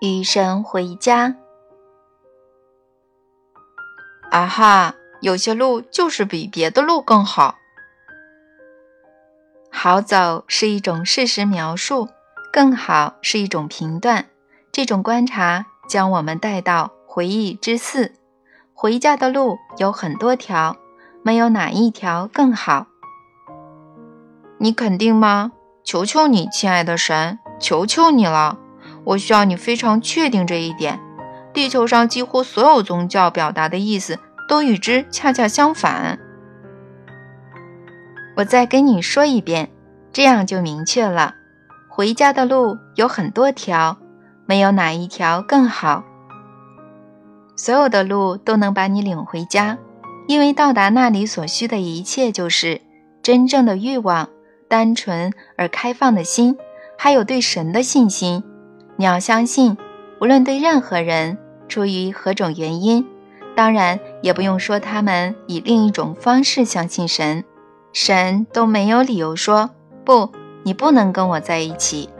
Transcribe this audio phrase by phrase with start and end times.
[0.00, 1.36] 雨神回家。
[4.30, 7.56] 啊哈，有些路就是比别的路更好。
[9.70, 12.08] 好走是一种事实描述，
[12.50, 14.24] 更好是一种评断。
[14.72, 18.14] 这种观察将我们带到回忆之四。
[18.72, 20.78] 回家的路有很多条，
[21.22, 22.86] 没有哪一条更好。
[24.56, 25.52] 你肯定吗？
[25.84, 28.58] 求求你，亲爱的神，求求你了！
[29.04, 31.00] 我需要你非常确定这一点。
[31.52, 34.18] 地球上几乎所有宗教表达的意思
[34.48, 36.18] 都与之恰恰相反。
[38.36, 39.70] 我再跟你说一遍，
[40.12, 41.34] 这样就明确了。
[41.88, 43.98] 回家的路有很多条，
[44.46, 46.04] 没有哪一条更好。
[47.56, 49.76] 所有的路都能把你领回家，
[50.28, 52.80] 因为到达那里所需的一切就是
[53.22, 54.28] 真正的欲望。
[54.68, 56.56] 单纯而开放的心，
[56.96, 58.44] 还有对神的信心。
[59.00, 59.78] 你要相信，
[60.20, 63.06] 无论对任何人，出于何种原因，
[63.56, 67.42] 当然也不用说他们以另一种方式相信神，
[67.94, 69.70] 神都没有理由说
[70.04, 70.28] 不，
[70.64, 72.10] 你不能跟我在一起。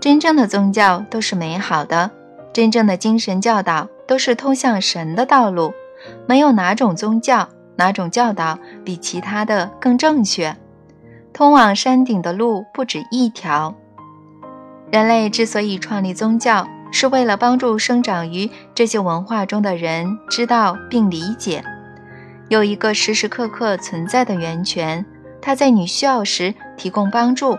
[0.00, 2.10] 真正的宗教都是美好的，
[2.52, 5.72] 真正的精神教导都是通向神的道路。
[6.26, 10.56] 没有哪种宗教、哪种教导比其他的更正确。
[11.32, 13.76] 通往山顶的路不止一条。
[14.92, 21.64] 人类之所以创立宗教，是为了帮助生长于这些文化中的人知道并理解，
[22.50, 25.02] 有一个时时刻刻存在的源泉，
[25.40, 27.56] 它在你需要时提供帮助，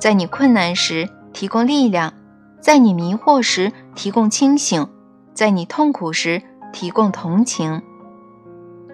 [0.00, 2.14] 在你困难时提供力量，
[2.62, 4.88] 在你迷惑时提供清醒，
[5.34, 6.40] 在你痛苦时
[6.72, 7.82] 提供同情。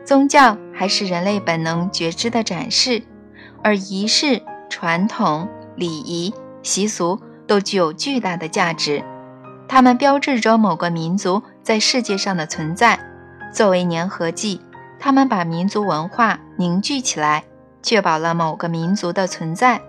[0.04, 3.04] 宗教还是人类本能觉知的展示。
[3.62, 9.02] 而仪式、传统、礼仪、习俗都具有巨大的价值，
[9.68, 12.98] 它们标志着某个民族在世界上的存在。
[13.52, 14.60] 作为粘合剂，
[14.98, 17.44] 它们把民族文化凝聚起来，
[17.82, 19.80] 确保了某个民族的存在。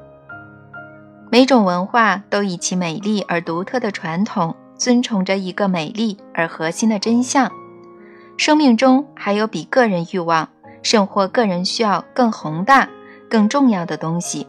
[1.29, 7.51] 每种文化都以其美丽而独特的传统，遵从着一个美丽而核心的真相：
[8.38, 10.47] 生命中还有比个人欲望，
[10.81, 12.88] 甚或个人需要更宏大。
[13.29, 14.47] 更重要的东西，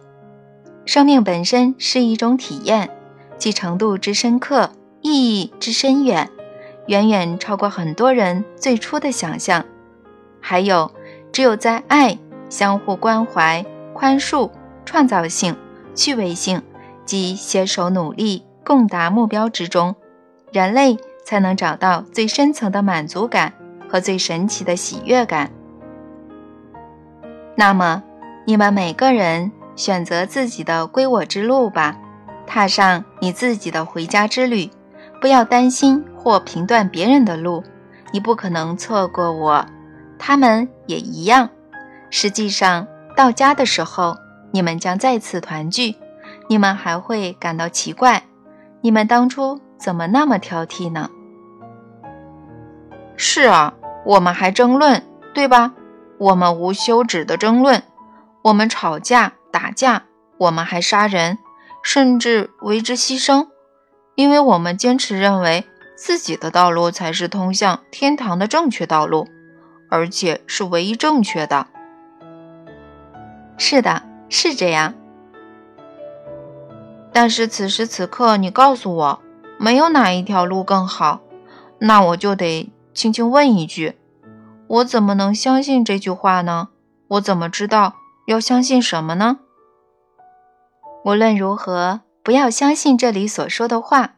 [0.86, 2.88] 生命本身是一种体验，
[3.38, 6.28] 其程度之深刻，意义之深远，
[6.87, 9.65] 远远超过很多人最初的想象。
[10.41, 10.91] 还有，
[11.32, 14.50] 只有在爱、相互关怀、宽恕、
[14.84, 15.56] 创造性、
[15.94, 16.62] 趣味性
[17.04, 19.94] 及携手努力共达目标之中，
[20.53, 23.53] 人类才能找到最深层的满足感
[23.88, 25.50] 和最神奇的喜悦感。
[27.54, 28.03] 那么。
[28.47, 31.98] 你们每个人选择自己的归我之路吧，
[32.48, 34.70] 踏上你自己的回家之旅。
[35.20, 37.64] 不要担心或评断别人的路，
[38.12, 39.66] 你不可能错过我，
[40.19, 41.50] 他们也一样。
[42.09, 42.86] 实际上，
[43.16, 44.16] 到家的时候，
[44.53, 45.97] 你们将再次团聚，
[46.48, 48.22] 你们还会感到奇怪：
[48.80, 51.10] 你们当初怎么那么挑剔呢？
[53.16, 55.03] 是啊，我们还争论，
[55.34, 55.75] 对吧？
[56.19, 57.82] 我们无休止的争论。
[58.42, 60.04] 我们吵架打架，
[60.38, 61.38] 我们还杀人，
[61.91, 63.49] 甚至为之牺牲，
[64.15, 65.65] 因为我们坚持认为
[65.97, 69.26] 自己的道路才是通向天堂的正确道路，
[69.88, 71.66] 而且是唯一正确的。
[73.56, 74.93] 是的，是这样。
[77.10, 79.22] 但是此时此刻，你告诉我
[79.56, 81.22] 没有哪一条路更好，
[81.78, 83.97] 那我就得轻轻问一句：
[84.66, 86.69] 我怎么能相信这句话呢？
[87.09, 87.94] 我怎么知道？
[88.27, 89.38] 要相信什么呢？
[91.04, 94.16] 无论如何，不要相信这里所说的话。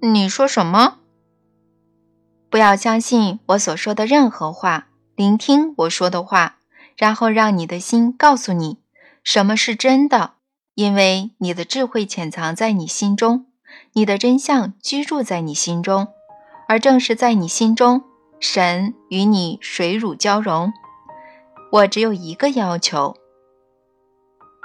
[0.00, 0.98] 你说什么？
[2.48, 6.58] 不要相信我所说的任何话，聆听我说的话，
[6.96, 8.78] 然后让你的心告诉你
[9.22, 10.34] 什么是真的，
[10.74, 13.46] 因为你的智慧潜藏在你心中，
[13.94, 16.08] 你的真相居住在你心中，
[16.68, 18.04] 而正是在你心中，
[18.38, 20.72] 神与你水乳交融。
[21.72, 23.16] 我只有一个要求，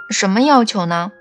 [0.09, 1.11] 什么要求呢？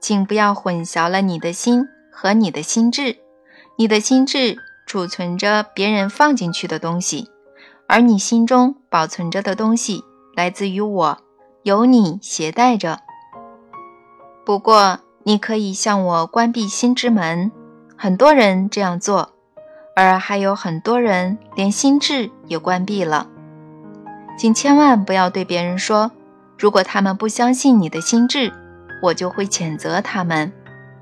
[0.00, 3.18] 请不要混淆了你的心和你的心智。
[3.78, 4.56] 你的心智
[4.86, 7.30] 储存着别人放进去的东西，
[7.86, 10.02] 而你心中保存着的东西
[10.34, 11.18] 来自于我，
[11.62, 13.00] 由你携带着。
[14.44, 17.52] 不过，你可以向我关闭心之门。
[17.96, 19.32] 很多人这样做，
[19.94, 23.28] 而还有很多人连心智也关闭了。
[24.36, 26.10] 请千万不要对别人说，
[26.62, 28.52] 如果他们不相信你的心智，
[29.02, 30.52] 我就会谴责他们。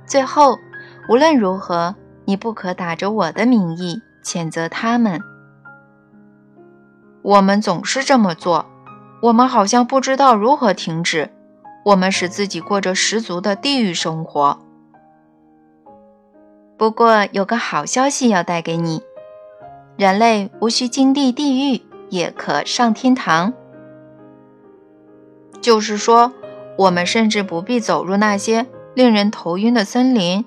[0.07, 0.59] 最后，
[1.11, 5.21] 无论如何，你不可打着我的名义谴责他们。
[7.21, 8.65] 我们总是这么做，
[9.21, 11.31] 我们好像不知道如何停止。
[11.85, 14.59] 我们使自己过着十足的地狱生活。
[16.79, 19.03] 不过有个好消息要带给你：
[19.99, 23.53] 人类无需经历地狱，也可上天堂。
[25.61, 26.33] 就是说，
[26.77, 30.45] 我们甚至不必走入那些令人头晕的森林，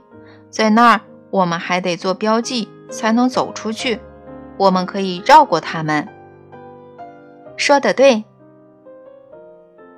[0.49, 3.99] 在那儿我们还得做标记才能走出去。
[4.57, 6.07] 我们可以绕过它们。
[7.57, 8.23] 说得对。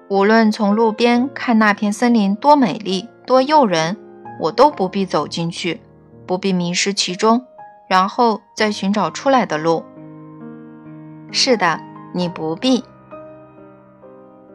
[0.07, 3.97] 无论从路边看那片森林多美丽、多诱人，
[4.39, 5.81] 我都不必走进去，
[6.27, 7.45] 不必迷失其中，
[7.89, 9.83] 然后再寻找出来的路。
[11.31, 11.79] 是的，
[12.13, 12.83] 你不必。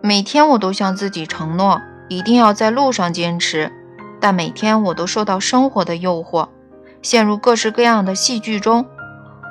[0.02, 3.72] 每天我都向自己承诺，一定要在路上坚持，
[4.20, 6.48] 但每天我都受到生活的诱惑，
[7.02, 8.86] 陷入各式各样的戏剧中，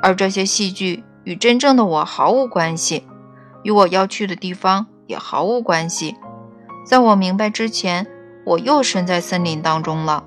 [0.01, 3.07] 而这些戏剧与真正的我毫无关系，
[3.63, 4.87] 与我要去的地方。
[5.09, 6.15] 也毫无关系。
[6.85, 8.05] 在我明白之前，
[8.45, 10.23] 我又身在森林当中了。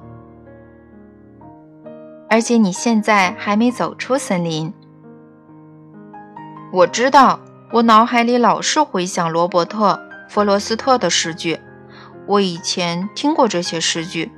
[2.28, 4.74] 而且你现在还没走出森林。
[6.72, 7.38] 我知道，
[7.74, 9.92] 我脑海里老是回想罗伯特·
[10.32, 11.60] 弗罗斯特的诗句。
[12.26, 14.32] 我以前听过这些诗句，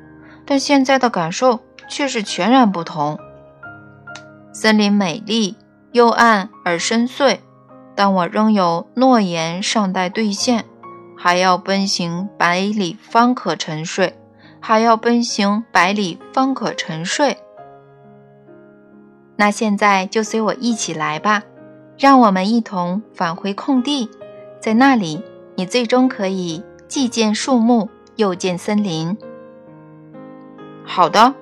[0.45, 3.17] 但现在的感受却是全然不同。
[4.53, 5.57] 森林美丽、
[5.93, 7.39] 幽暗而深邃。
[7.95, 10.65] 但我仍有诺言尚待兑现，
[11.17, 14.19] 还要奔行百里方可沉睡，
[14.59, 17.39] 还要奔行百里方可沉睡。
[19.37, 21.45] 那现在就随我一起来吧，
[21.97, 24.11] 让我们一同返回空地，
[24.61, 25.23] 在那里，
[25.57, 29.17] 你最终可以既见树木，又见森林。
[30.85, 31.35] 好的，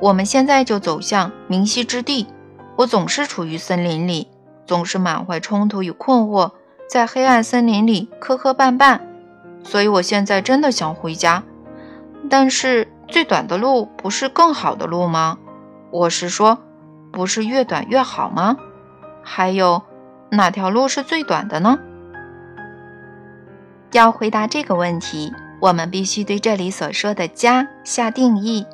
[0.00, 2.26] 我们现在就走向明晰之地。
[2.76, 4.28] 我总是处于森林里。
[4.66, 6.50] 总是满怀冲突与困惑，
[6.88, 8.98] 在黑暗森林里磕磕绊绊，
[9.62, 11.44] 所以我现在真的想回家。
[12.28, 15.38] 但是最短的路不是更好的路吗？
[15.92, 16.58] 我是说，
[17.12, 18.56] 不是越短越好吗？
[19.22, 19.82] 还有，
[20.30, 21.78] 哪条路是最短的呢？
[23.92, 28.66] 要回答这个问题，我们必须对这里所说的家下定义。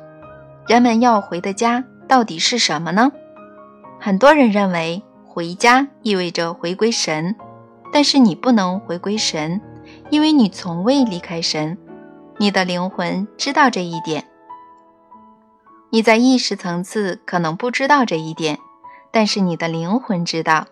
[0.67, 3.11] 人们要回的家到底是什么呢？
[3.99, 5.03] 很多人认为。
[5.25, 7.35] 回家意味着回归神，
[7.91, 9.59] 但是你不能回归神，
[10.11, 11.75] 因为你从未离开神。
[12.37, 14.25] 你的灵魂知道这一点。
[15.89, 18.59] 你在意识层次可能不知道这一点，
[19.09, 20.67] 但是你的灵魂知道。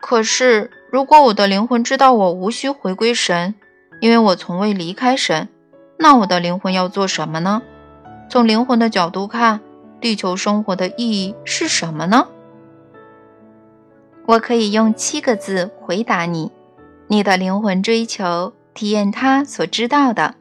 [0.00, 3.54] 可是，如果我的灵魂知道我无需回归神，
[4.00, 5.48] 因为我从未离开神，
[5.96, 7.62] 那我的灵魂要做什么呢？
[8.28, 9.60] 从灵魂的角度看，
[10.00, 12.26] 地球生活的意义是什么呢？
[14.26, 16.50] 我可以用七个字回答你：
[17.06, 20.34] 你的灵魂追求体验他所知道的。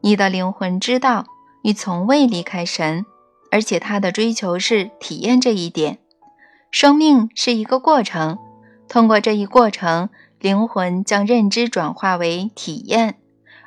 [0.00, 1.26] 你的灵魂知道
[1.62, 3.04] 你从未离开神，
[3.50, 5.98] 而且他的追求是体验这一点。
[6.70, 8.38] 生命是一个过程，
[8.92, 13.14] 通过这一过程，灵魂将认知转化为体验。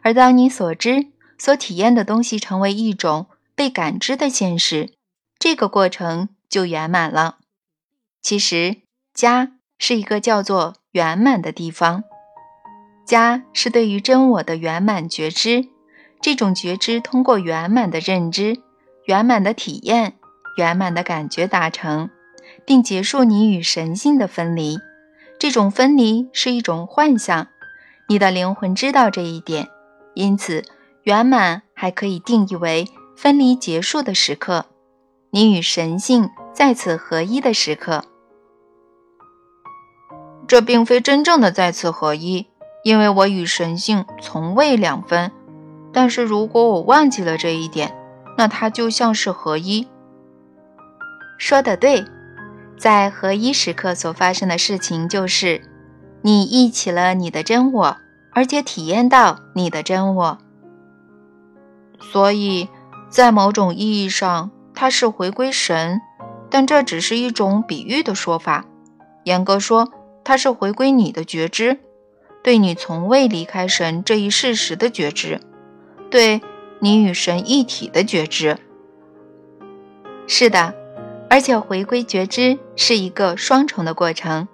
[0.03, 1.07] 而当你所知、
[1.39, 4.93] 所体验的东西成为一种被感知的现实，
[5.39, 7.39] 这个过程就圆满了。
[8.21, 8.83] 其实。
[9.15, 12.03] 家是一个叫做圆满的地方，
[13.07, 15.69] 家是对于真我的圆满觉知。
[16.21, 18.57] 这种觉知通过圆满的认知、
[19.05, 20.15] 圆满的体验、
[20.57, 22.09] 圆满的感觉达成，
[22.65, 24.77] 并结束你与神性的分离。
[25.37, 27.47] 这种分离是一种幻象，
[28.07, 29.67] 你的灵魂知道这一点。
[30.13, 30.63] 因此，
[31.03, 32.87] 圆满还可以定义为
[33.17, 34.65] 分离结束的时刻，
[35.31, 38.05] 你与神性再次合一的时刻。
[40.47, 42.47] 这并非真正的再次合一，
[42.83, 45.31] 因为我与神性从未两分。
[45.91, 47.97] 但是如果我忘记了这一点，
[48.37, 49.87] 那它就像是合一。
[51.37, 52.05] 说的对，
[52.77, 55.61] 在合一时刻所发生的事情就是，
[56.21, 57.97] 你忆起了你的真我，
[58.33, 60.37] 而且体验到你的真我。
[61.99, 62.69] 所以，
[63.09, 66.01] 在某种意义上，它是回归神，
[66.49, 68.65] 但这只是一种比喻的说法。
[69.23, 69.91] 严格说。
[70.27, 71.77] 它是回归你的觉知，
[72.43, 75.39] 对你从未离开神这一事实的觉知，
[76.09, 76.41] 对
[76.79, 78.57] 你与神一体的觉知。
[80.25, 80.73] 是的，
[81.29, 84.47] 而且回归觉知是一个双重的过程。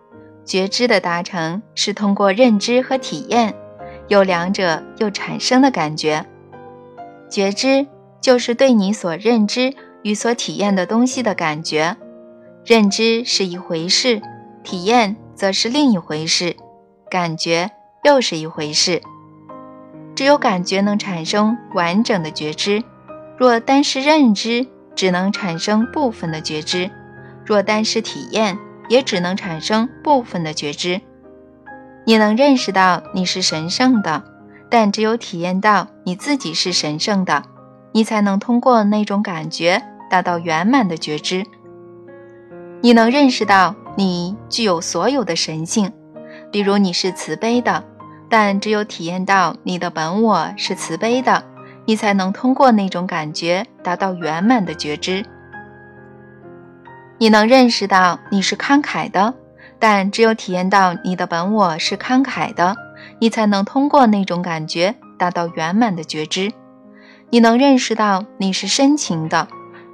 [0.44, 3.54] 觉知的达成是通过认知和体验，
[4.08, 6.26] 有两者又产生的感觉。
[7.30, 7.88] 觉知
[8.20, 9.74] 就是对你所认知
[10.04, 11.96] 与所体验的东西的感觉。
[12.66, 14.22] 认知是一回事，
[14.64, 16.56] 体验则是另一回事，
[17.10, 17.72] 感觉
[18.04, 19.02] 又是一回事。
[20.16, 22.84] 只有感觉能产生完整的觉知，
[23.38, 26.90] 若单是认知，只能产生部分的觉知；
[27.46, 28.58] 若单是体验，
[28.90, 31.02] 也只能产生部分的觉知。
[32.06, 34.24] 你能认识到你是神圣的，
[34.70, 37.44] 但只有体验到你自己是神圣的，
[37.92, 41.46] 你才能通过那种感觉达到圆满的觉知。
[42.82, 45.94] 你能认识到你具有所有的神性，
[46.52, 47.84] 比如你是慈悲的，
[48.28, 51.44] 但只有体验到你的本我是慈悲的，
[51.86, 55.26] 你才能通过那种感觉达到圆满的觉知。
[57.18, 59.34] 你能认识到你是慷慨的，
[59.80, 62.76] 但只有体验到你的本我是慷慨的，
[63.20, 66.52] 你才能通过那种感觉达到圆满的觉知。
[67.30, 69.48] 你能认识到你是深情的。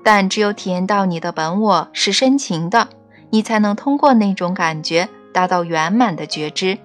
[0.04, 2.88] 但只有体验到你的本我是深情的，
[3.30, 6.78] 你才能通过那种感觉达到圆满的觉知。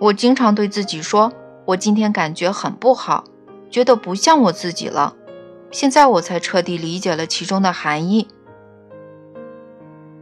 [0.00, 1.32] 我经常对自己说
[1.66, 3.24] ：“我今天感觉很不好，
[3.70, 5.14] 觉得不像我自己了。”
[5.70, 8.28] 现在我才彻底理解了其中的含义。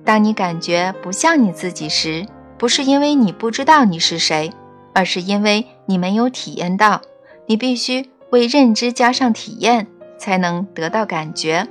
[0.04, 2.26] 当你感觉不像你自己时，
[2.58, 4.52] 不是因为你不知道你是谁，
[4.92, 7.02] 而是因为你没有体验到。
[7.46, 9.86] 你必须为认知加上体验。
[10.16, 11.68] 才能得到感觉，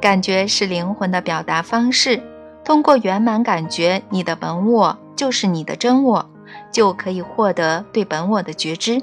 [0.00, 2.22] 感觉是灵魂的表达方式。
[2.64, 6.30] 通过圆满感觉，你的本我就是你的真我，
[6.74, 9.00] 就可以获得对本我的觉知。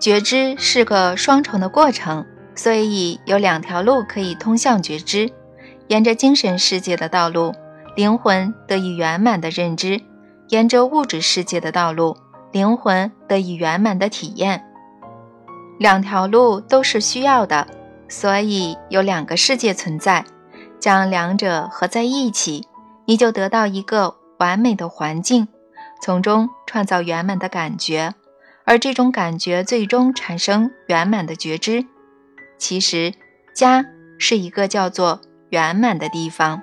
[0.00, 5.30] 觉知是个双重的过程，所以有两条路可以通向觉知：
[5.88, 7.52] 沿着精神世界的道路，
[7.94, 10.00] 灵魂得以圆满的认知；
[10.48, 12.16] 沿着物质世界的道路，
[12.52, 14.64] 灵魂得以圆满的体验。
[15.78, 17.66] 两条路都是需要的，
[18.08, 20.24] 所以有两个世界存在。
[20.78, 22.66] 将两者合在一起，
[23.06, 25.48] 你就得到一个完美的环境，
[26.00, 28.14] 从中创造圆满的感觉，
[28.64, 31.86] 而这种感觉最终产生圆满的觉知。
[32.58, 33.12] 其实，
[33.54, 33.84] 家
[34.18, 36.62] 是一个叫做圆满的地方。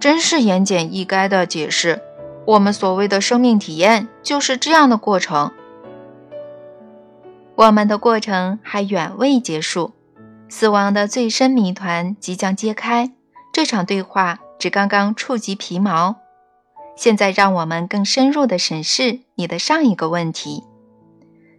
[0.00, 2.00] 真是言简意赅的解释。
[2.46, 5.52] 我们所谓的生命体验就是这样的过程。
[7.54, 9.92] 我们的过程还远未结束，
[10.48, 13.12] 死亡的最深谜团即将揭开。
[13.52, 16.16] 这场对话只刚刚触及皮毛。
[17.00, 20.64] 现在，让我们更深入地审视你的上一个问题。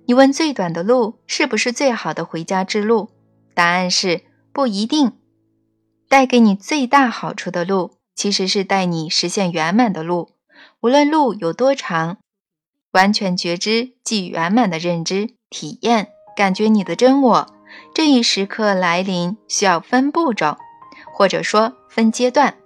[0.06, 3.10] 你问最短的路是不是最好的回家之路？
[3.56, 4.22] 答案是
[4.54, 5.14] 不一定。
[6.08, 10.30] 带给你最大好处的路，其实是带你实现圆满的路。
[10.82, 12.20] 无论路有多长，
[12.92, 15.32] 完全觉知即圆满的认知。
[15.50, 17.48] 体验、感觉你的真我，
[17.96, 20.58] 这一时刻来临需要分步骤，
[21.12, 22.58] 或者说分阶段。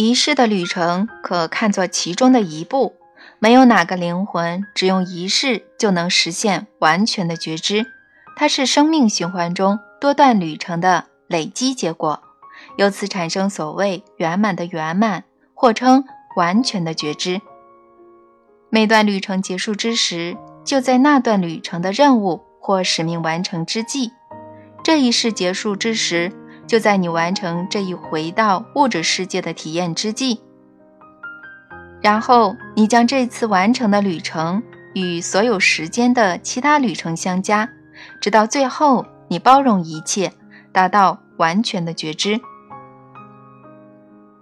[0.00, 2.94] 仪式的旅程可看作其中的一步。
[3.38, 7.84] 没有哪个灵魂只用仪式就能实现完全的觉知，
[8.34, 12.22] 它是生命循环中多段旅程的累积结果，
[12.78, 16.04] 由此产生所谓圆满的圆满，或称
[16.34, 17.42] 完全的觉知。
[18.70, 20.38] 每段旅程结束之时。
[20.62, 24.12] 就在那段旅程的任务或使命完成之际，
[24.84, 26.30] 这一世结束之时，
[26.70, 30.40] 就在你完成这一回到物质世界的体验之际。
[32.00, 34.62] 然后你将这次完成的旅程
[34.94, 37.68] 与所有时间的其他旅程相加，
[38.20, 40.32] 直到最后你包容一切，
[40.70, 42.40] 达到完全的觉知。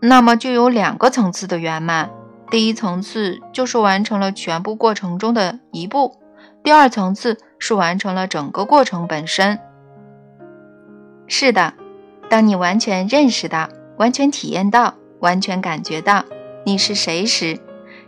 [0.02, 2.10] 那么就有两个层次的圆满。
[2.50, 6.18] 第一层次就是完成了全部过程中的一步，
[6.62, 9.58] 第二层次是完成了整个过程本身。
[11.26, 11.72] 是的，
[12.28, 16.24] 当你完全认识到、完全体验到、完全感觉到
[16.64, 17.58] 你是谁时，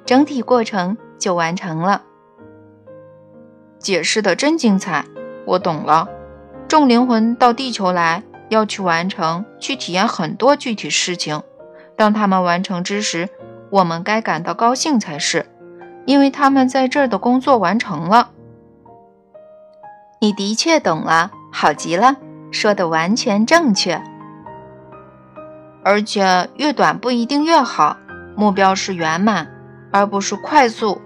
[0.05, 2.03] 整体过程就完成了。
[3.79, 5.05] 解释的真精彩，
[5.47, 6.09] 我懂了。
[6.69, 11.43] 众灵魂到地球来，要去完成、去体验很多具体事情。
[11.97, 13.29] 当他们完成之时，
[13.71, 15.47] 我们该感到高兴才是，
[16.05, 18.31] 因为他们在这儿的工作完成了。
[20.21, 22.17] 你的确懂了，好极了，
[22.51, 24.03] 说的完全正确。
[25.83, 27.97] 而且越短不一定越好，
[28.37, 29.49] 目标是圆满，
[29.91, 31.01] 而不是快速。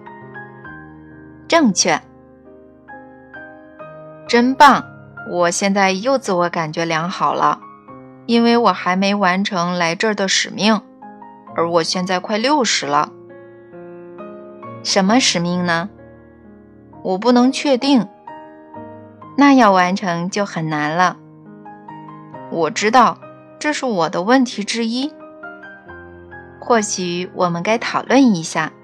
[1.47, 2.00] 正确，
[4.26, 4.85] 真棒！
[5.31, 7.61] 我现在又自我感觉良好了，
[8.26, 10.81] 因为我还没完成来这儿的使命。
[11.57, 13.12] 而我现在快六十了，
[14.83, 15.88] 什么使命呢？
[17.02, 18.09] 我不能确定，
[19.37, 21.16] 那要完成就很难了。
[22.50, 23.19] 我知道，
[23.64, 25.11] 这是我的问题之一。
[26.61, 28.75] 或许我们该讨论一下。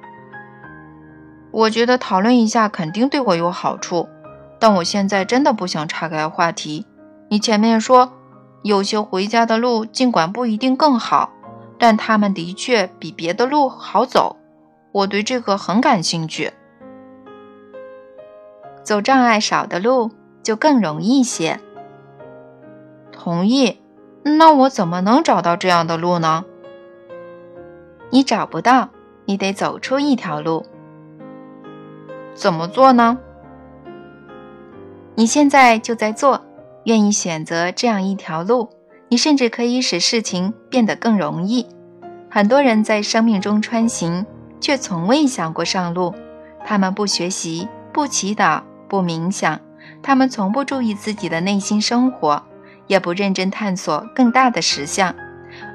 [1.50, 4.08] 我觉得讨论一下肯定对我有好处，
[4.58, 6.86] 但我现在真的不想岔开话题。
[7.28, 8.10] 你前面说，
[8.62, 11.30] 有些回家的路尽管不一定更好，
[11.78, 14.38] 但他们的确比别的路好走。
[14.92, 16.54] 我对这个很感兴趣。
[18.82, 20.10] 走障碍少的路
[20.42, 21.60] 就更容易些。
[23.12, 23.79] 同意。
[24.22, 26.44] 那我怎么能找到这样的路呢？
[28.10, 28.90] 你找不到，
[29.24, 30.66] 你得走出一条路。
[32.34, 33.18] 怎么做呢？
[35.14, 36.42] 你现在就在做，
[36.84, 38.70] 愿意选择这样一条路，
[39.08, 41.66] 你甚至可以使事情变得更容易。
[42.30, 44.24] 很多人在生命中穿行，
[44.60, 46.14] 却从未想过上路。
[46.64, 48.62] 他们不学习，不祈祷。
[48.88, 49.60] 不冥想，
[50.02, 52.42] 他们从不注意自己的内心生活，
[52.90, 55.14] 也不认真探索更大的实相。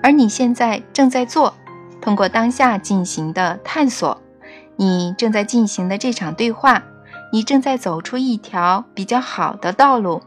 [0.03, 1.53] 而你现在正在做，
[2.01, 4.21] 通过当下进行的探索，
[4.75, 6.83] 你正在进行的这场对话，
[7.31, 10.21] 你正在走出一条比较好的道路。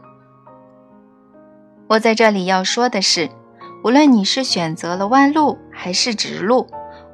[1.89, 3.29] 我在这里要说的是，
[3.83, 6.67] 无论你是选择了弯路还是直路，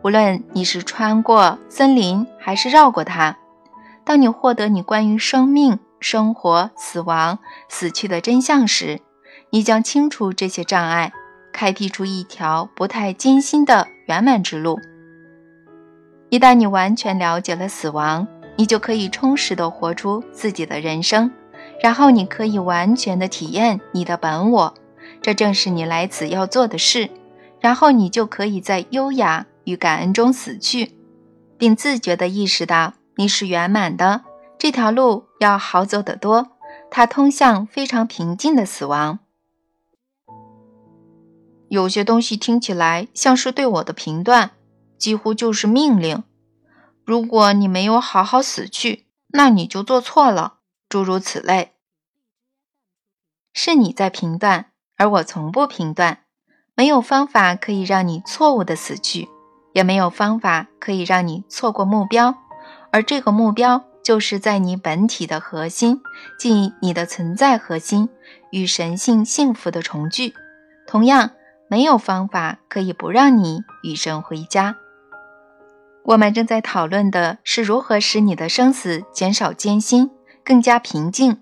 [0.05, 3.35] 无论你是穿过森林还是绕过它。
[4.05, 9.01] 当你获得你关于生命、生活、死亡、死去的真相时，
[9.55, 11.13] 你将清除这些障碍，
[11.53, 14.77] 开辟出一条不太艰辛的圆满之路。
[16.27, 21.31] 一旦你完全了解了死亡，你就可以充实地活出自己的人生，
[21.81, 24.73] 然后你可以完全地体验你的本我，
[25.21, 27.09] 这正是你来此要做的事。
[27.61, 30.97] 然后你就可以在优雅与感恩中死去，
[31.57, 32.95] 并自觉地意识到。
[33.15, 34.23] 你是圆满的，
[34.59, 36.49] 这条路要好走得多，
[36.91, 39.19] 它通向非常平静的死亡。
[41.75, 44.51] 有些东西听起来像是对我的评断，
[44.97, 46.23] 几乎就是命令。
[47.03, 51.73] 如果你没有好好死去，那你就做错了，诸如此类。
[53.53, 56.19] 是你在评断，而我从不评断。
[56.75, 59.27] 没有方法可以让你错误的死去，
[59.73, 62.35] 也没有方法可以让你错过目标。
[62.89, 65.99] 而这个目标就是在你本体的核心，
[66.39, 68.07] 即你的存在核心
[68.51, 70.33] 与神性幸福的重聚。
[70.87, 71.31] 同样，
[71.67, 74.75] 没有方法可以不让你与神回家。
[76.03, 80.11] 我们正在讨论的是如何使你的生死减少艰辛，
[80.43, 81.41] 更加平静。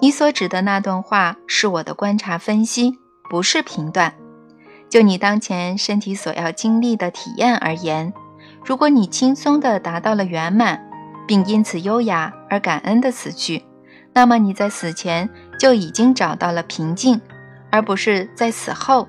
[0.00, 2.94] 你所指的那段话是我的观察分析，
[3.28, 4.14] 不是评断。
[4.88, 8.12] 就你当前身体所要经历的体验而言。
[8.64, 10.82] 如果你轻松地达到了圆满，
[11.26, 13.64] 并因此优雅而感恩地死去，
[14.12, 17.20] 那么你在死前就已经找到了平静，
[17.70, 19.06] 而不是在死后。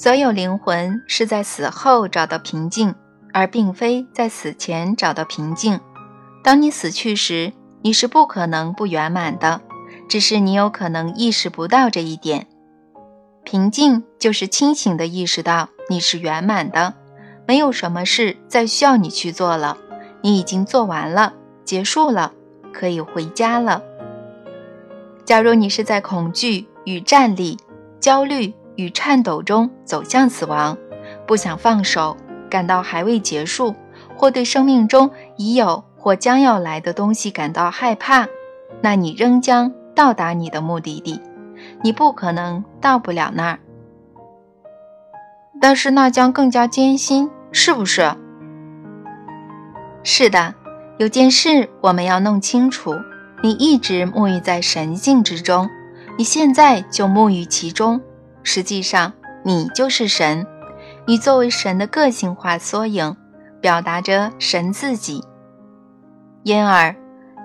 [0.00, 2.94] 所有灵魂是在死后找到平静，
[3.32, 5.80] 而并非在死前找到平静。
[6.44, 9.60] 当你死去时，你是不可能不圆满的，
[10.08, 12.46] 只是你有可能意识不到这一点。
[13.42, 16.94] 平静就是清醒地意识到你是圆满的。
[17.44, 19.78] 没有什么事再需要你去做了，
[20.22, 21.34] 你已经做完了，
[21.64, 22.32] 结束了，
[22.72, 23.82] 可以回家了。
[25.24, 27.58] 假如你是在恐惧与战栗、
[27.98, 30.78] 焦虑与颤抖中走向死亡，
[31.26, 32.16] 不想放手，
[32.48, 33.74] 感到还未结束，
[34.16, 38.28] 或对生命中已有或将要来的东西感到害怕，
[38.80, 41.20] 那你仍将到达你的目的地，
[41.82, 43.58] 你不可能到不了那儿。
[45.60, 47.28] 但是那将更加艰辛。
[47.50, 48.14] 是不是？
[50.04, 50.54] 是的，
[50.98, 52.94] 有件事我们要弄清楚。
[53.42, 55.66] 你一直沐浴在神性之中，
[56.18, 58.02] 你现在就沐浴其中。
[58.50, 59.12] 实际上，
[59.44, 60.46] 你就是神。
[61.06, 63.14] 你作为神的个性化缩影，
[63.60, 65.22] 表达着神自己。
[66.44, 66.96] 因而，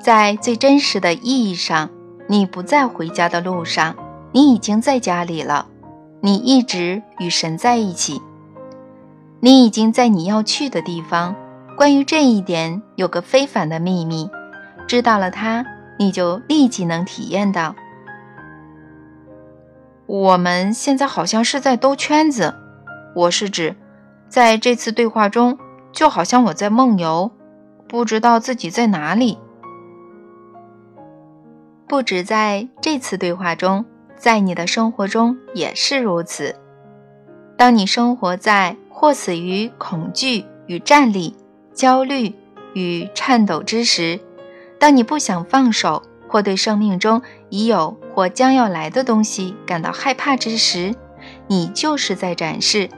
[0.02, 1.90] 在最真实的意义上，
[2.30, 3.98] 你不在回家的路上，
[4.32, 5.68] 你已经在家里了。
[6.22, 8.22] 你一直与神在一起。
[9.42, 11.36] 你已经在你要去的地方。
[11.76, 14.30] 关于这一点，有个非凡的秘密，
[14.88, 15.66] 知道了它，
[16.00, 17.76] 你就立即能体验到。
[20.06, 22.54] 我们现在好像是在兜圈子。
[23.16, 23.76] 我是指，
[24.30, 25.58] 在这次对话中，
[25.92, 27.32] 就好像我在梦游，
[27.88, 29.38] 不知道自己在哪里。
[31.88, 33.86] 不止在这次对话中，
[34.16, 36.56] 在你的生活中也是如此。
[37.58, 38.78] 当你生活在……
[38.96, 41.36] 或死于恐惧与战栗、
[41.74, 42.34] 焦虑
[42.74, 44.20] 与颤抖之时，
[44.80, 50.96] 当你不想放手或对生命中已有或将要来的东西感到害怕之时，
[51.46, 52.90] 你就是在展示，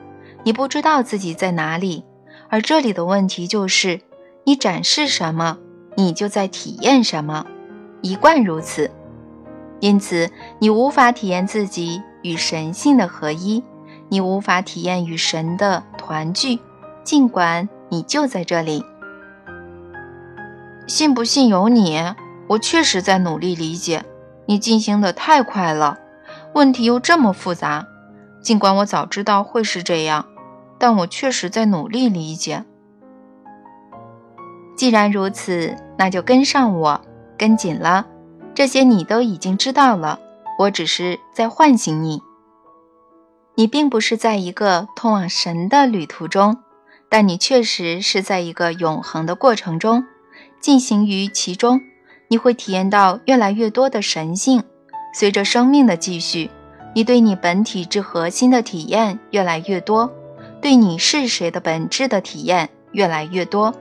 [0.45, 2.05] 你不知道自己在哪里。
[2.47, 3.99] 而这里的问题就是，
[4.45, 5.57] 你展示什么，
[5.97, 7.45] 你就在体验什么，
[8.01, 8.89] 一贯如此。
[9.81, 13.61] 因此，你无法体验自己与神性的合一，
[14.07, 16.59] 你无法体验与神的团聚，
[17.03, 18.81] 尽管你就在这里。
[20.87, 21.99] 信不信由你。
[22.47, 24.05] 我确实在努力理解，
[24.45, 25.97] 你进行的太快了，
[26.53, 27.87] 问题又这么复杂。
[28.41, 30.27] 尽管我早知道会是这样，
[30.77, 32.63] 但我确实在努力理解。
[34.77, 37.01] 既然如此，那就跟上我，
[37.37, 38.05] 跟紧了。
[38.53, 40.19] 这些你都已经知道了，
[40.59, 42.21] 我只是在唤醒你。
[43.55, 46.57] 你并不是在一个通往神的旅途中，
[47.09, 50.05] 但你确实是在一个永恒的过程中
[50.59, 51.81] 进行于其中。
[52.35, 54.61] 你会体验到越来越多的神性，
[55.13, 56.51] 随着生命的继续，
[56.93, 60.13] 你对你本体之核心的体验越来越多，
[60.61, 63.73] 对你是谁的本质的体验越来越多。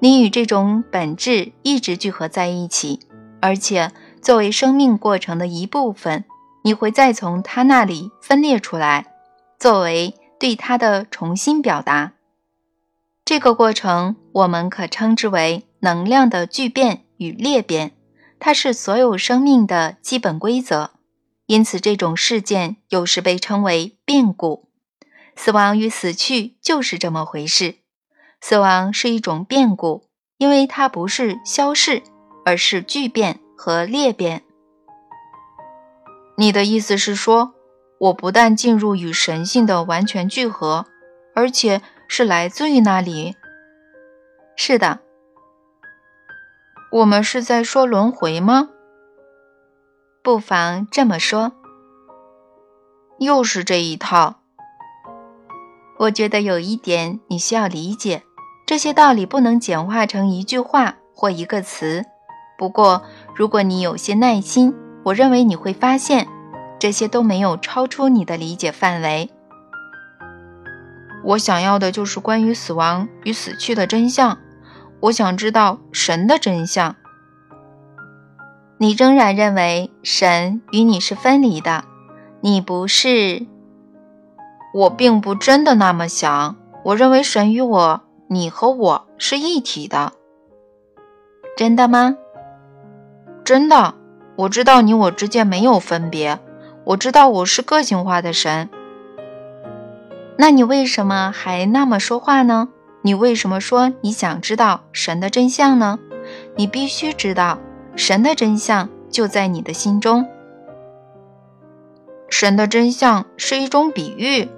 [0.00, 2.98] 你与这种本质一直聚合在一起，
[3.40, 6.24] 而且作为生命过程的一部分，
[6.64, 9.06] 你会再从它那里分裂出来，
[9.60, 12.14] 作为对它的重新表达。
[13.24, 17.03] 这个过程我们可称之为能量的聚变。
[17.24, 17.92] 与裂变，
[18.38, 20.90] 它是所有生命的基本规则，
[21.46, 24.68] 因此这种事件有时被称为变故。
[25.34, 27.76] 死亡与死去就是这么回事。
[28.40, 30.04] 死亡是一种变故，
[30.36, 32.02] 因为它不是消逝，
[32.44, 34.42] 而是巨变和裂变。
[36.36, 37.54] 你的意思是说，
[37.98, 40.84] 我不但进入与神性的完全聚合，
[41.34, 43.34] 而且是来自于那里？
[44.56, 45.03] 是的。
[46.94, 48.68] 我们是在说轮回吗？
[50.22, 51.50] 不妨这么说。
[53.18, 54.36] 又是这一套。
[55.98, 58.22] 我觉得有一点你需要理解：
[58.64, 62.04] 这些道理不能简化成一句话或一个词。
[62.56, 63.02] 不过，
[63.34, 66.28] 如果你有些耐心，我认为你会发现，
[66.78, 69.28] 这些都没有超出你的理解范围。
[71.24, 74.38] 我想要的就是关于死亡与死去的真相。
[75.04, 76.96] 我想知道神的真相。
[78.78, 81.84] 你仍然认为神与你是分离的，
[82.40, 83.46] 你不是。
[84.72, 86.56] 我并不真的那么想。
[86.84, 90.12] 我认为神与我，你和我是一体的。
[91.54, 92.16] 真的吗？
[93.44, 93.94] 真的。
[94.36, 96.38] 我知道你我之间没有分别。
[96.84, 98.70] 我知道我是个性化的神。
[100.38, 102.70] 那你为什么还那么说话呢？
[103.06, 105.98] 你为什么说你想知道神的真相呢？
[106.56, 107.58] 你必须知道，
[107.94, 110.26] 神的真相就在你的心中。
[112.30, 114.48] 神的真相是一种比喻。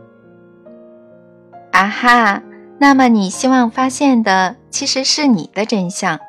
[1.72, 2.40] 啊哈，
[2.78, 6.20] 那么你希望发现的其实是你的真相。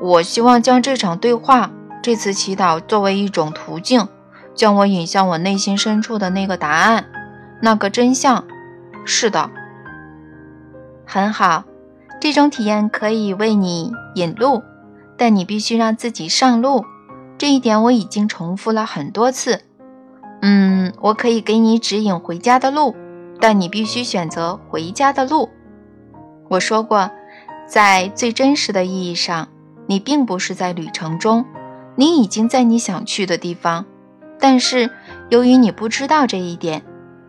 [0.00, 1.70] 我希望将这场对话、
[2.02, 4.08] 这次祈祷作为一种途径，
[4.54, 7.04] 将我引向我内心深处的那个答案，
[7.60, 8.42] 那个真相。
[9.04, 9.50] 是的。
[11.06, 11.64] 很好，
[12.20, 14.62] 这种体验可以为你引路，
[15.16, 16.84] 但你必须让自己上路。
[17.36, 19.60] 这一点我已经重复了很多次。
[20.40, 22.94] 嗯，我可以给你指引回家的路，
[23.40, 25.48] 但你必须选择回家的路。
[26.48, 27.10] 我说过，
[27.66, 29.48] 在最真实的意义上，
[29.86, 31.44] 你并不是在旅程中，
[31.96, 33.84] 你已经在你想去的地方。
[34.38, 34.90] 但是
[35.30, 36.82] 由于你不知道这一点，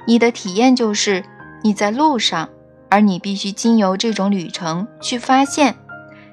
[0.07, 1.23] 你的体验就是
[1.63, 2.49] 你在路上。
[2.89, 5.75] 而你必须经由这种旅程去发现，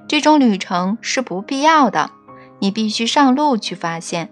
[0.07, 2.11] 这种旅程是不必要的。
[2.59, 4.31] 你必须上路去发现，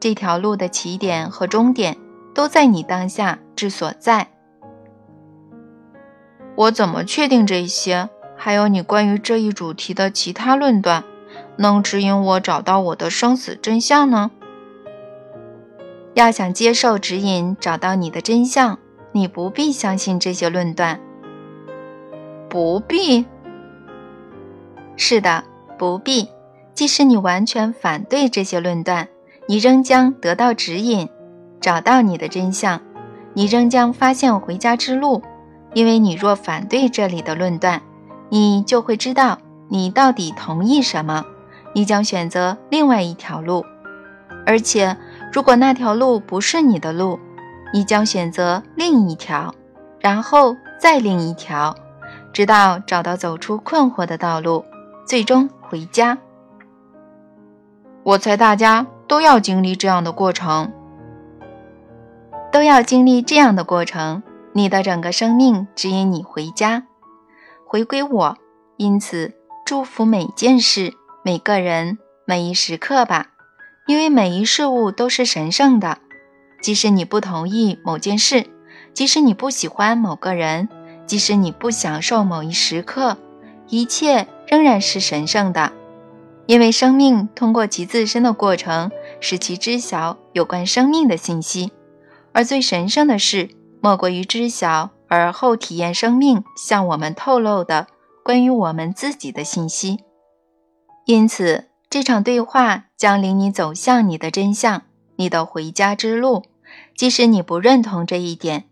[0.00, 1.96] 这条路的起点和终点
[2.34, 4.28] 都在你当下之所在。
[6.56, 8.08] 我怎么确定这些？
[8.36, 11.04] 还有你关于这一主题的其他论断，
[11.56, 14.30] 能指引我找到我的生死真相呢？
[16.14, 18.78] 要想接受指引，找到你的真相，
[19.12, 21.00] 你不必相信这些论断。
[22.48, 23.24] 不必。
[24.96, 25.44] 是的，
[25.78, 26.28] 不必。
[26.74, 29.08] 即使你完全反对这些论断，
[29.48, 31.08] 你仍将得到指引，
[31.60, 32.80] 找到你的真相。
[33.34, 35.22] 你仍将发现回家之路，
[35.74, 37.82] 因为你若反对这里的论断，
[38.28, 41.24] 你就会知道你到底同意什么。
[41.74, 43.64] 你将选择另外一条路，
[44.46, 44.96] 而且
[45.32, 47.18] 如果那条路不是你的路，
[47.72, 49.54] 你将选择另一条，
[50.00, 51.74] 然后再另一条。
[52.32, 54.64] 直到找到走出困惑的道路，
[55.06, 56.18] 最终回家。
[58.04, 60.72] 我猜大家都要经历这样的过程，
[62.50, 64.22] 都要经历这样的过程。
[64.52, 66.84] 你的整个生命指引你回家，
[67.66, 68.36] 回归我。
[68.76, 69.34] 因此，
[69.66, 73.26] 祝福每件事、每个人、每一时刻吧，
[73.86, 75.98] 因为每一事物都是神圣的。
[76.62, 78.46] 即使你不同意某件事，
[78.94, 80.68] 即使你不喜欢某个人，
[81.08, 83.16] 即使你不享受某一时刻，
[83.66, 85.72] 一切仍然是神圣的。
[86.46, 91.72] 因为生命通过其自身的过程，使其知晓有关生命的信息，
[92.32, 97.86] 而最神圣的事，莫过于知晓而后体验生命向我们透露的
[98.22, 100.00] 关于我们自己的信息。
[101.06, 104.82] 因此，这场对话将领你走向你的真相，
[105.16, 106.44] 你的回家之路。
[106.94, 108.64] 即使你不认同这一点，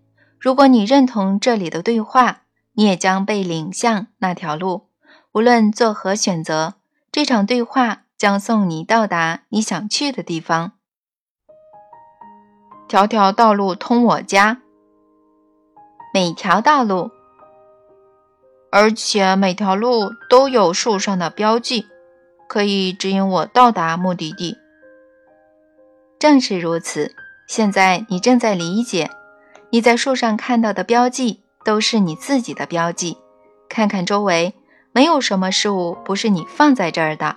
[0.47, 2.43] 如果你认同这里的对话，
[2.75, 4.87] 你也将被领向那条路。
[5.33, 6.75] 无论做何选择，
[7.11, 10.75] 这场对话将送你到达你想去的地方。
[12.87, 14.63] 条条道路通我家，
[16.15, 17.11] 每条道路，
[18.71, 21.89] 而且每条路都有树上的标记，
[22.47, 24.57] 可以指引我到达目的地。
[26.21, 27.17] 正是如此。
[27.49, 29.11] 现在你正在理解，
[29.77, 33.19] 你在树上看到的标记都是你自己的标记。
[33.69, 34.55] 看看周围，
[34.91, 37.37] 没有什么事物不是你放在这儿的。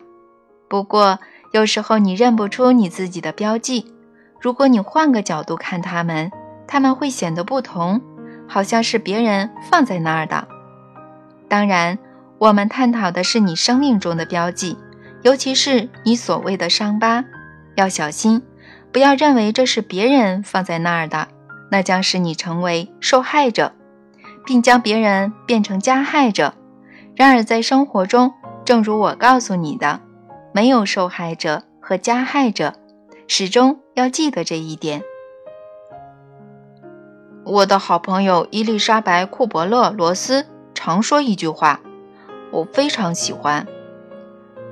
[0.70, 1.20] 不过，
[1.52, 3.94] 有时候你认不出你自己的标记。
[4.40, 6.32] 如果你换个角度看它们，
[6.66, 8.00] 它们会显得不同，
[8.48, 10.48] 好像是别人放在那儿的。
[11.50, 12.00] 当然，
[12.38, 14.78] 我们探讨的是你生命中的标记，
[15.24, 17.22] 尤其是你所谓的伤疤。
[17.76, 18.42] 要小心。
[18.94, 21.28] 不要认为这是别人放在那儿的，
[21.72, 23.74] 那将使你成为受害者，
[24.46, 26.54] 并将别人变成加害者。
[27.16, 28.34] 然而，在生活中，
[28.66, 30.00] 正如我告诉你的，
[30.54, 32.74] 没有受害者和加害者，
[33.28, 35.04] 始终要记得这一点。
[37.46, 41.82] 我的好朋友伊丽莎白·库伯勒·罗斯常说一句话，
[42.52, 43.68] 我非常喜欢：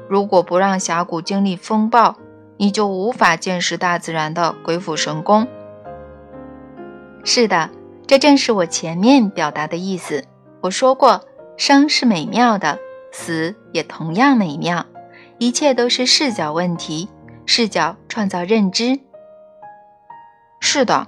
[0.08, 2.16] 如果不让峡谷经历风暴，
[2.58, 5.48] 你就无法见识大自然的鬼斧神工。
[7.24, 7.70] 是的，
[8.08, 10.24] 这正是我前面表达的意思。
[10.62, 11.26] 我说过，
[11.58, 12.80] 生是美妙的，
[13.12, 14.86] 死也同样美妙。
[15.38, 17.10] 一切都是视角问题，
[17.46, 19.00] 视角创造认知。
[20.60, 21.08] 是的。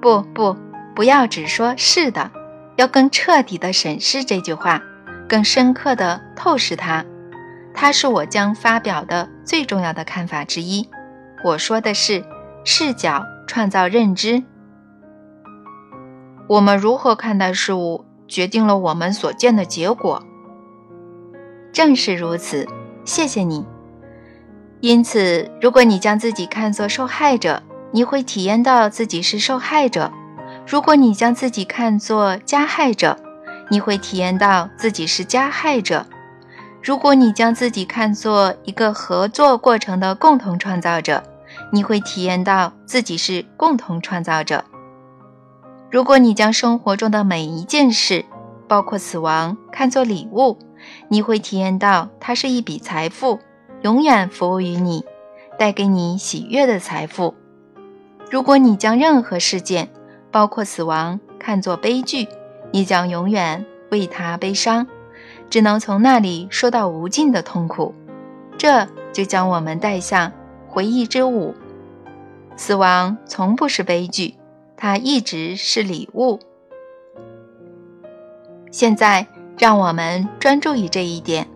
[0.00, 0.56] 不不，
[0.94, 2.30] 不要只说是的，
[2.76, 4.80] 要更彻底地审视这句话，
[5.28, 7.04] 更深刻地透视它。
[7.74, 10.88] 它是我将发表的最重要的看法之一。
[11.44, 12.24] 我说的是，
[12.64, 14.42] 视角创造认知。
[16.48, 20.22] 我们如何看待事物，决定了我们所见的结果。
[21.72, 22.66] 正是如此。
[23.04, 23.64] 谢谢你。
[24.80, 30.10] 因此，如果你将自己看作受害者，你会体验到自己是受害者；
[30.66, 33.16] 如果你将自己看作加害者，
[33.70, 36.06] 你会体验到自己是加害者。
[36.82, 41.22] 如果你将自己看作一个合作过程的共同创造者，
[41.72, 44.64] 你会体验到自己是共同创造者。
[45.90, 48.24] 如果你将生活中的每一件事，
[48.68, 50.58] 包括死亡，看作礼物，
[51.08, 53.38] 你会体验到它是一笔财富，
[53.82, 55.04] 永远服务于你，
[55.58, 57.34] 带给你喜悦的财富。
[58.30, 59.88] 如果你将任何事件，
[60.32, 62.26] 包括死亡，看作悲剧，
[62.72, 64.86] 你将永远为它悲伤。
[65.48, 67.94] 只能从那里受到无尽的痛苦，
[68.58, 70.32] 这就将我们带向
[70.76, 71.54] 回忆之舞。
[72.54, 74.34] 死亡从不是悲剧，
[74.76, 76.38] 它一直是礼物。
[78.70, 81.48] 现在，让我们专注于这一点，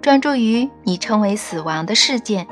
[0.00, 2.46] 专注于你称为死亡的事件，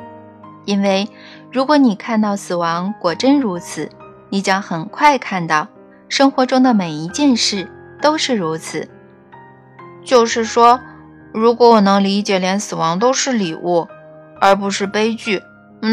[0.65, 1.09] 因为
[1.53, 3.89] 如果你看到死亡果真如此，
[4.29, 5.69] 你将很快看到
[6.09, 7.71] 生活中的每一件事
[8.03, 8.89] 都是如此。
[10.03, 10.81] 就是说，
[11.33, 13.87] 如果我能理解连死亡都是礼物，
[14.41, 15.41] 而不是悲剧，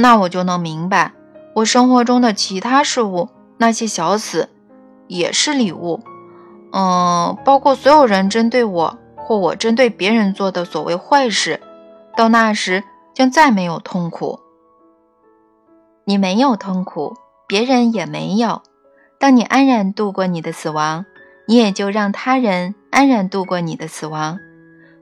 [0.01, 1.13] 那我就能明白，
[1.55, 4.49] 我生活中的其他事物，那些小死，
[5.07, 6.01] 也是礼物。
[6.71, 11.59] 嗯，包括所有人针对我或我针对别人做的所谓坏事，
[12.15, 14.39] 到那时将再没有痛苦。
[16.05, 17.15] 你没有痛苦，
[17.47, 18.61] 别人也没有。
[19.19, 21.05] 当你安然度过你的死亡。
[21.45, 24.39] 你也就让他人安然度过你的死亡，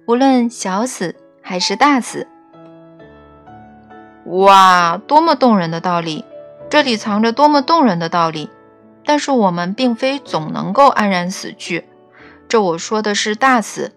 [0.08, 2.28] 无论小死还是大死。
[4.26, 6.24] 哇，多么动人的道理！
[6.70, 8.50] 这里藏着多么动人的道理！
[9.04, 11.90] 但是我们并非总能够安然死去。
[12.48, 13.96] 这我说的是大死，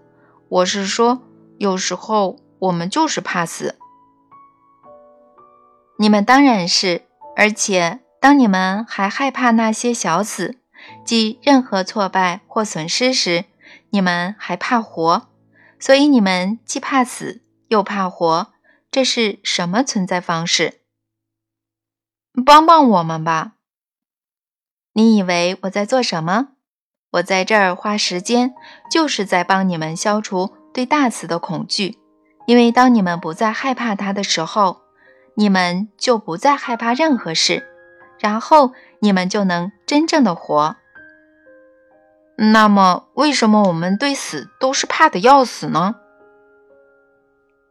[0.49, 1.21] 我是说，
[1.59, 3.77] 有时候我们就是怕死。
[5.99, 7.03] 你们当然是，
[7.37, 10.57] 而且当你们还害怕那些小死，
[11.05, 13.45] 即任何挫败或损失时，
[13.91, 15.29] 你们还怕活。
[15.79, 18.54] 所以你们既怕死又怕活，
[18.95, 20.83] 这是什么存在方式？
[22.47, 23.55] 帮帮我们吧！
[24.93, 26.51] 你以为我在做什么？
[27.15, 28.55] 我在这儿花时间，
[28.89, 31.99] 就是在帮你们消除对大死的恐惧。
[32.47, 34.83] 因为当你们不再害怕它的时候，
[35.35, 37.67] 你们就不再害怕任何事，
[38.21, 40.77] 然后你们就能真正的活。
[42.37, 45.97] 那么，为什么我们对死都是怕的要死呢？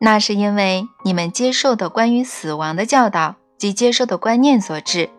[0.03, 5.09] 那是因为你们接受的关于死亡的教导及接受的观念所致。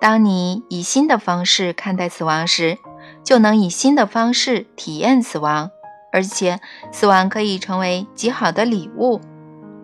[0.00, 2.78] 当你以新的方式看待死亡时，
[3.22, 5.70] 就能以新的方式体验死亡，
[6.10, 6.58] 而且
[6.90, 9.20] 死亡可以成为极好的礼物，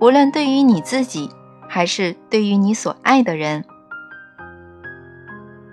[0.00, 1.30] 无论对于你自己。
[1.72, 3.64] 还是对于你所爱的人。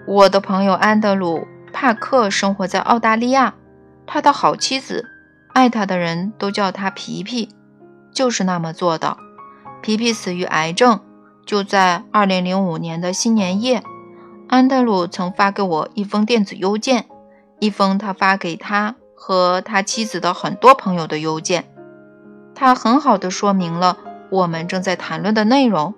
[0.06, 1.40] 我的朋友安德鲁·
[1.74, 3.56] 帕克生活在澳大利亚，
[4.06, 5.04] 他的好妻子，
[5.56, 7.50] 爱他的人都叫他皮皮，
[8.18, 9.16] 就是那么做的。
[9.84, 11.02] 皮皮死于癌症，
[11.46, 13.84] 就在2005年的新年夜。
[14.48, 17.06] 安德鲁曾发给我一封电子邮件，
[17.60, 21.72] 一封他发给他和他妻子的很多朋友的邮件。
[22.56, 24.00] 他很好的说明了。
[24.32, 25.94] 我们正在谈论的内容，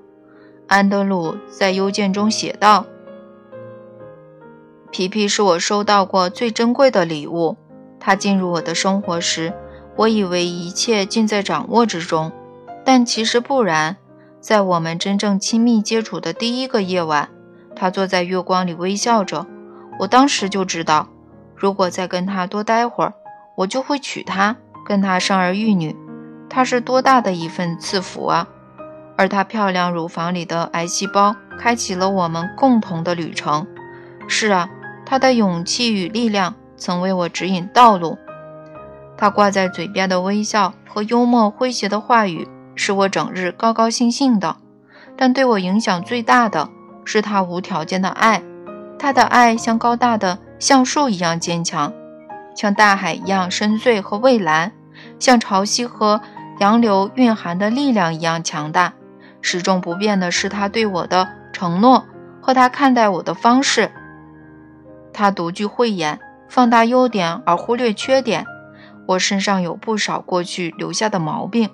[0.67, 2.85] 安德鲁在邮件中写道
[4.91, 7.55] ：“皮皮是我收到过最珍贵的礼物。
[7.97, 9.53] 他进入我的生活时，
[9.99, 12.31] 我以为一切尽在掌握之中，
[12.85, 13.97] 但其实不然。
[14.39, 17.27] 在我们真正亲密接触的第一个夜晚，
[17.75, 19.45] 他坐在月光里微笑着。
[19.99, 21.09] 我当时就知道，
[21.53, 23.13] 如果再跟他多待会儿，
[23.57, 25.93] 我就会娶她，跟他生儿育女。”
[26.49, 28.47] 他是多大的一份赐福啊！
[29.17, 33.67] 而她漂亮乳房里的癌细胞开启了我们共同的旅程。
[34.29, 34.69] 是啊，
[35.05, 38.17] 他的勇气与力量曾为我指引道路。
[39.19, 44.55] 他挂在嘴边的微笑和幽默诙谐的话语使我整日高高兴兴的。
[45.17, 46.69] 但对我影响最大的
[47.03, 48.41] 是他无条件的爱。
[48.97, 51.91] 他的爱像高大的橡树一样坚强，
[52.55, 54.71] 像大海一样深邃和蔚蓝，
[55.19, 56.21] 像潮汐和。
[56.59, 58.91] 洋流蕴含的力量一样强大，
[59.41, 62.05] 始终不变的是他对我的承诺
[62.41, 63.89] 和他看待我的方式。
[65.13, 68.45] 他独具慧眼，放大优点而忽略缺点。
[69.09, 71.71] 我身上有不少过去留下的毛病，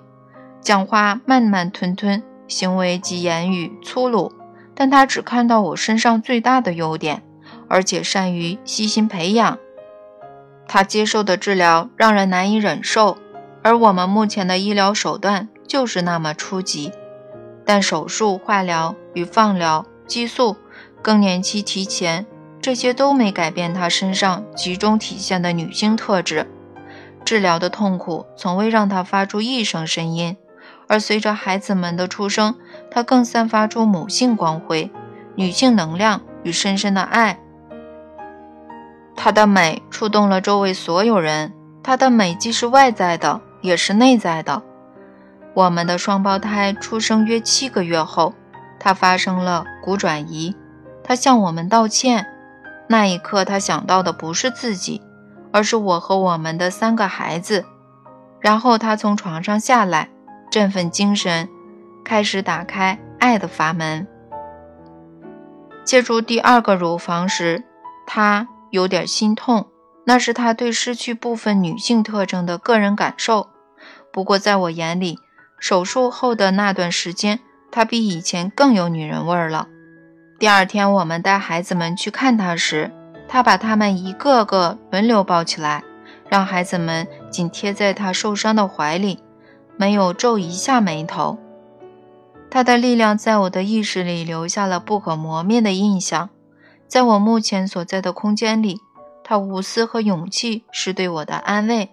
[0.62, 4.32] 讲话慢慢吞吞，行为及言语粗鲁。
[4.74, 7.22] 但他只看到我身上最大的优点，
[7.68, 9.58] 而且善于悉心培养。
[10.66, 13.18] 他接受的治疗让人难以忍受。
[13.62, 16.90] 而我们目前的医疗手段就是那么初级，
[17.66, 20.56] 但手术、化疗与放疗、激素、
[21.02, 22.24] 更年期提前，
[22.62, 26.46] 这些都没改变她身上集中体现的女性特质。
[27.26, 30.38] 治疗的痛苦从未让她发出一声声音，
[30.88, 32.54] 而随着孩子们的出生，
[32.90, 34.90] 她更散发出母性光辉、
[35.34, 37.38] 女性能量与深深的爱。
[39.14, 41.52] 她的美触动了周围所有人。
[41.82, 43.42] 她的美既是外在的。
[43.62, 44.62] 也是内在的。
[45.54, 48.34] 我们的双胞胎出生约七个月后，
[48.78, 50.54] 他发生了骨转移。
[51.02, 52.26] 他向我们道歉。
[52.88, 55.02] 那一刻，他想到的不是自己，
[55.56, 57.64] 而是我和我们的三个孩子。
[58.40, 60.10] 然后他从床上下来，
[60.50, 61.48] 振奋精神，
[62.04, 64.06] 开始打开爱的阀门。
[65.82, 67.64] 借助第二个乳房时，
[68.06, 69.66] 他有点心痛。
[70.04, 73.48] 那是他对失去部分女性特征的个人感受。
[74.12, 75.18] 不过，在我眼里，
[75.58, 77.40] 手术后的那段时间，
[77.72, 79.68] 他比以前更有女人味了。
[80.38, 82.92] 第二天，我们带孩子们去看他时，
[83.28, 85.84] 他把他们一个个轮流抱起来，
[86.28, 89.20] 让孩子们紧贴在他受伤的怀里，
[89.76, 91.38] 没有皱一下眉头。
[92.50, 96.30] 他的力量在我的意识里留下了不可磨灭的印象。
[96.88, 98.80] 在我目前所在的空间里。
[99.28, 101.90] 他无私和勇气是对我的安慰。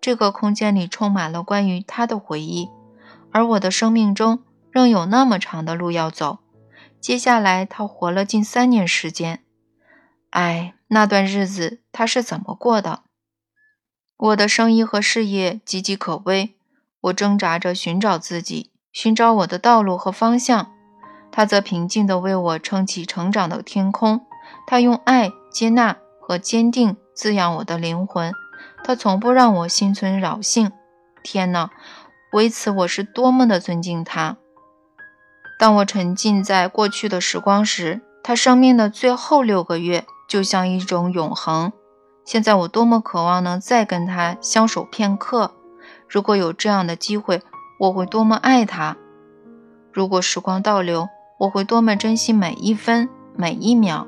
[0.00, 2.68] 这个空间里充满了关于他的回忆，
[3.30, 4.40] 而我的生命中
[4.72, 6.38] 仍有那么长的路要走。
[7.00, 9.44] 接下来，他活了近三年时间。
[10.32, 13.04] 哎，那段日子他是怎么过的？
[14.18, 16.56] 我的生意和事业岌岌可危，
[17.00, 20.70] 我挣扎着寻找自己，寻找我的道路和方向。
[21.30, 24.26] 他则平静地为我撑起成长的天空。
[24.66, 25.96] 他用爱接纳。
[26.24, 28.32] 和坚定滋养我的灵魂，
[28.84, 30.70] 他从不让我心存侥幸。
[31.24, 31.68] 天哪，
[32.32, 34.36] 为此我是多么的尊敬他！
[35.58, 41.70] 当我沉浸在过去的时光时，他生命的最后六个月就像一种永恒。
[42.24, 45.52] 现在我多么渴望能再跟他相守片刻！
[46.08, 47.42] 如果有这样的机会，
[47.78, 48.96] 我会多么爱他！
[49.92, 51.06] 如果时光倒流，
[51.40, 54.06] 我会多么珍惜每一分每一秒。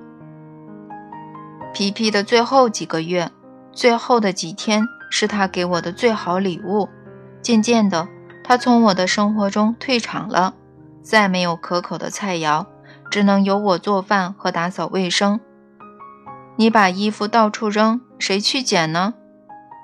[1.75, 3.31] 皮皮的最后几个月，
[3.71, 6.89] 最后的几天，是他给我的最好礼物。
[7.43, 8.09] 渐渐的，
[8.43, 10.55] 他从我的生活中退场了。
[11.03, 12.65] 再没有可口的菜肴，
[13.11, 15.39] 只能由我做饭和打扫卫生。
[16.57, 19.15] 你把衣服到处扔，谁去捡呢？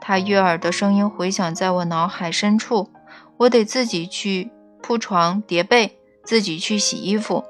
[0.01, 2.91] 他悦耳的声音回响在我脑海深处。
[3.39, 4.51] 我得自己去
[4.83, 7.45] 铺床叠被，自己去洗衣服。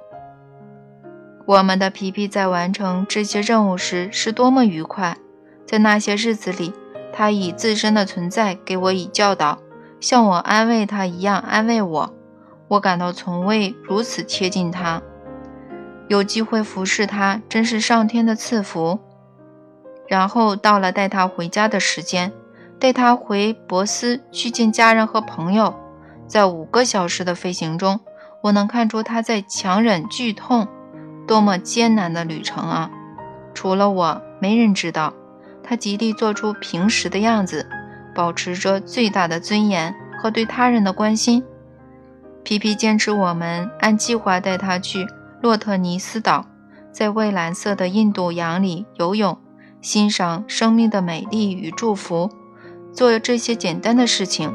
[1.47, 5.17] 我们的皮皮在完成这些任务时是多么愉快！
[5.67, 6.73] 在那些日子里，
[7.13, 9.59] 他以自身的存在给我以教导，
[10.01, 12.15] 像我安慰他一样安慰我。
[12.69, 15.03] 我感到从未如此贴近他，
[16.09, 19.01] 有机会服侍他，真是上天的赐福。
[20.11, 22.33] 然后到了带他回家的时间，
[22.81, 25.73] 带他回博斯去见家人和朋友。
[26.27, 28.01] 在五个小时的飞行中，
[28.43, 30.67] 我能看出他在强忍剧痛，
[31.29, 32.91] 多么艰难的旅程啊！
[33.55, 35.15] 除了我，没人知道。
[35.63, 37.65] 他极力做出平时的样子，
[38.13, 41.45] 保持着最大的尊严和对他人的关心。
[42.43, 45.07] 皮皮坚持我们按计划带他去
[45.41, 46.47] 洛特尼斯岛，
[46.91, 49.39] 在蔚蓝色的印度洋里游泳，
[49.83, 52.31] 欣赏生命的美丽与祝福，
[52.93, 54.55] 做这些简单的事情。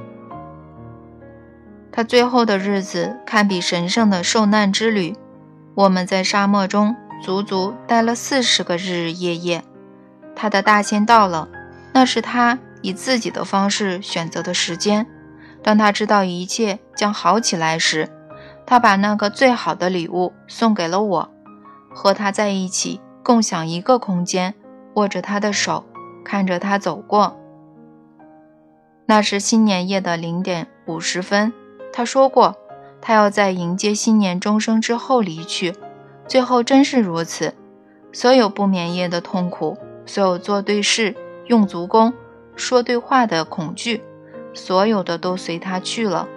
[1.92, 5.16] 他最后的日子堪比神圣的受难之旅。
[5.76, 9.64] 我们在沙漠中足足待了四十个日日夜夜。
[10.36, 11.50] 他的大限到了，
[11.94, 15.08] 那是他以自己的方式选择的时间。
[15.64, 18.10] 当他知道一切将好起来时，
[18.66, 21.30] 他把那个最好的礼物送给了我，
[21.90, 24.54] 和他在一起，共享一个空间，
[24.96, 25.86] 握着他的手，
[26.24, 27.38] 看着他走过。
[29.06, 31.54] 那是新年夜的零点五十分，
[31.94, 32.56] 他说过，
[33.00, 35.76] 他要在迎接新年钟声之后离去。
[36.28, 37.54] 最后真是如此，
[38.12, 39.78] 所有不眠夜的痛苦，
[40.08, 41.16] 所有做对事、
[41.46, 42.12] 用足功、
[42.56, 44.04] 说对话的恐惧。
[44.56, 46.28] 所有的都随他去了，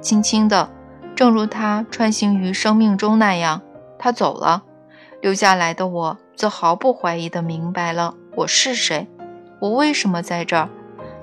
[0.00, 0.70] 轻轻的，
[1.16, 3.60] 正如他穿行于生命中那样，
[3.98, 4.62] 他走了，
[5.26, 9.08] 留下来的我则毫不怀疑地明白了我是谁，
[9.58, 10.68] 我为什么在这儿。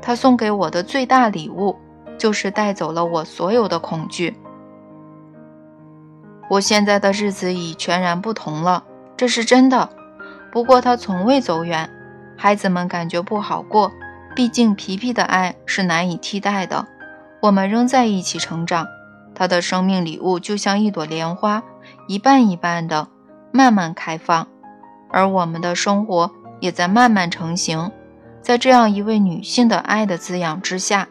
[0.01, 1.77] 他送给我的最大礼物，
[2.17, 4.35] 就是带走了我所有的恐惧。
[6.49, 8.83] 我现在的日子已全然不同了，
[9.15, 9.89] 这是真的。
[10.51, 11.89] 不过他从未走远，
[12.37, 13.89] 孩子们感觉不好过。
[14.35, 16.85] 毕竟皮皮的爱是难以替代的，
[17.41, 18.85] 我们仍在一起成长。
[19.33, 21.63] 他的生命礼物就像一朵莲花，
[22.09, 23.07] 一瓣一瓣的
[23.53, 24.47] 慢慢开放，
[25.09, 27.91] 而我们的生活也在慢慢成型。
[28.41, 31.07] 在这样一位女性的爱的滋养之下，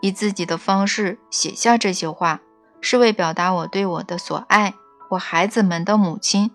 [0.00, 2.40] 以自己的方式写下这些话，
[2.80, 4.72] 是为表达我对我的所爱，
[5.10, 6.52] 我孩子们的母亲，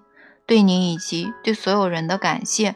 [0.47, 2.75] 对你以及对所有人的感谢，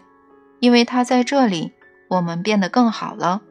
[0.60, 1.74] 因为他在这里。
[2.10, 3.42] 我们变得更好了，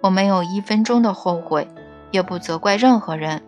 [0.00, 1.68] 我没有一分钟的后悔，
[2.10, 3.42] 也不责怪任何人。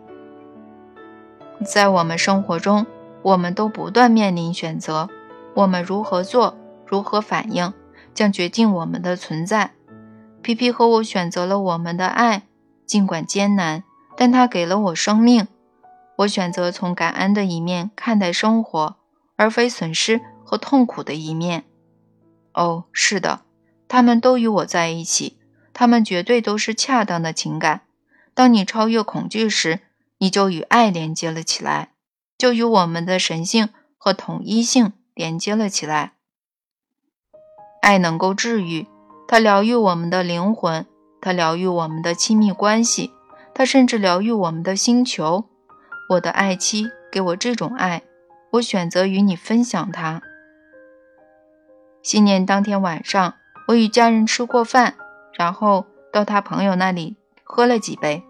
[1.65, 2.85] 在我们生活中，
[3.23, 5.09] 我们都不断面临选择，
[5.53, 7.73] 我们如何做，如何反应，
[8.13, 9.71] 将决定我们的存在。
[10.41, 12.43] 皮皮和我选择了我们的爱，
[12.85, 13.83] 尽管艰难，
[14.17, 15.47] 但它给了我生命。
[16.17, 18.95] 我选择从感恩的一面看待生活，
[19.35, 21.63] 而非损失和痛苦的一面。
[22.53, 23.41] 哦，是的。
[23.87, 25.37] 他们都与我在一起，
[25.73, 27.81] 他们绝对都是恰当的情感。
[28.33, 29.81] 当你超越恐惧时，
[30.19, 31.89] 你就与爱连接了起来，
[32.41, 33.69] 就与我们的神性
[33.99, 36.13] 和统一性连接了起来。
[37.83, 38.87] 爱能够治愈，
[39.27, 40.87] 它疗愈我们的灵魂，
[41.21, 43.11] 它疗愈我们的亲密关系，
[43.53, 45.45] 它甚至疗愈我们的星球。
[46.09, 48.01] 我的爱妻给我这种爱，
[48.53, 50.23] 我选择与你分享它。
[52.01, 53.35] 新年当天晚上。
[53.67, 54.95] 我与家人吃过饭，
[55.37, 58.23] 然后到他朋友那里喝了几杯。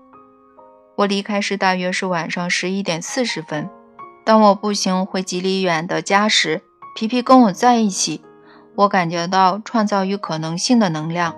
[0.98, 3.70] 我离开时大约是晚上十一点四十分。
[4.24, 6.62] 当我步行回几里远的家时，
[6.96, 8.22] 皮皮跟我在一起。
[8.76, 11.36] 我感觉到创造与可能性的能量。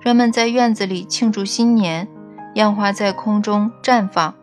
[0.00, 2.08] 人们在院子里庆祝新年，
[2.54, 4.34] 烟花在空中绽放。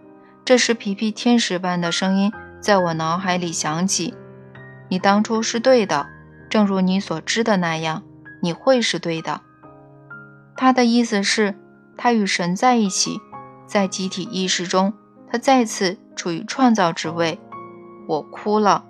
[0.45, 2.31] 这时，皮皮天使般的声音
[2.61, 4.13] 在我脑海里响起
[4.89, 6.07] ：“你当初是对的，
[6.49, 8.03] 正如你所知的那样。”
[8.41, 9.41] 你会是对的。
[10.55, 11.55] 他的意思是，
[11.97, 13.19] 他与神在一起，
[13.65, 14.93] 在集体意识中，
[15.29, 17.37] 他再次处于创造之位，
[18.09, 18.88] 我哭了。